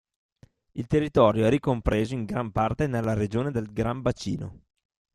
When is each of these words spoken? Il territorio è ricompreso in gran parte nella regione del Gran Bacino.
Il 0.71 0.87
territorio 0.87 1.45
è 1.45 1.49
ricompreso 1.51 2.15
in 2.15 2.25
gran 2.25 2.51
parte 2.51 2.87
nella 2.87 3.13
regione 3.13 3.51
del 3.51 3.71
Gran 3.71 4.01
Bacino. 4.01 4.63